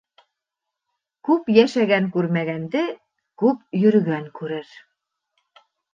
Күп 1.27 1.51
йәшәгән 1.57 2.09
күрмәгәнде 2.17 2.81
күп 3.43 3.79
йөрөгән 3.81 4.29
күрер. 4.41 4.73